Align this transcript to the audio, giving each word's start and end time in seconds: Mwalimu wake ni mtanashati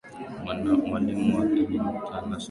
Mwalimu 0.87 1.39
wake 1.39 1.61
ni 1.69 1.79
mtanashati 1.79 2.39